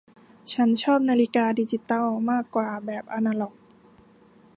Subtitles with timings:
[0.53, 3.53] ฉันชอบนาฬิกาดิจิตัลมากกว่าแบบอนาล็อก